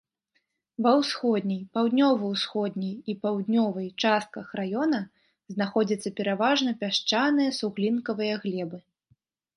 Ва 0.85 0.93
ўсходняй, 1.01 1.59
паўднёва-ўсходняй 1.77 2.95
і 3.13 3.15
паўднёвай 3.25 3.87
частках 4.05 4.47
раёна 4.61 4.99
знаходзяцца 5.55 6.09
пераважна 6.21 6.71
пясчаныя 6.81 7.49
суглінкавыя 7.59 8.33
глебы. 8.49 8.77